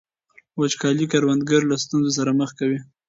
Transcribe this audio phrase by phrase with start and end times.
[0.59, 2.79] وچکالي کروندګر له ستونزو سره مخ کوي.